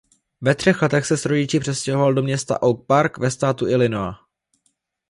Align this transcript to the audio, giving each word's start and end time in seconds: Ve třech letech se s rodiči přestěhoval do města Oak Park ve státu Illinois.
Ve 0.41 0.55
třech 0.55 0.81
letech 0.81 1.05
se 1.05 1.17
s 1.17 1.25
rodiči 1.25 1.59
přestěhoval 1.59 2.13
do 2.13 2.23
města 2.23 2.61
Oak 2.61 2.85
Park 2.85 3.17
ve 3.17 3.31
státu 3.31 3.67
Illinois. 3.67 4.15